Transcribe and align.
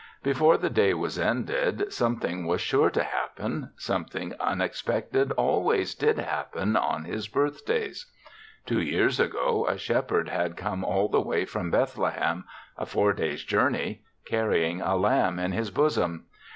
Before 0.23 0.57
the 0.57 0.71
day 0.71 0.95
was 0.95 1.19
ended 1.19 1.93
some 1.93 2.17
thing 2.17 2.47
was 2.47 2.59
sure 2.59 2.89
to 2.89 3.03
happen; 3.03 3.69
something 3.77 4.29
\ 4.29 4.29
6 4.31 4.31
THE 4.31 4.31
SEVENTH 4.31 4.31
CHRISTMAS 4.41 4.51
unexpected 4.51 5.31
always 5.33 5.93
did 5.93 6.17
happen 6.17 6.75
on 6.75 7.03
his 7.03 7.27
birthdays. 7.27 8.11
Two 8.65 8.81
years 8.81 9.19
ago 9.19 9.67
a 9.67 9.77
shep 9.77 10.09
herd 10.09 10.29
had 10.29 10.57
come 10.57 10.83
all 10.83 11.07
the 11.07 11.21
way 11.21 11.45
from 11.45 11.69
Bethlehem, 11.69 12.45
a 12.79 12.87
four 12.87 13.13
days' 13.13 13.43
journey, 13.43 14.01
car 14.27 14.49
rying 14.49 14.81
a 14.81 14.95
lamb 14.97 15.37
in 15.37 15.51
his 15.51 15.69
bosom. 15.69 16.25